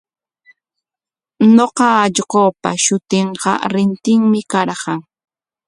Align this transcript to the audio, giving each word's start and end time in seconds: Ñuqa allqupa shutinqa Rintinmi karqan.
Ñuqa 1.55 1.87
allqupa 2.05 2.69
shutinqa 2.83 3.51
Rintinmi 3.73 4.39
karqan. 4.51 4.99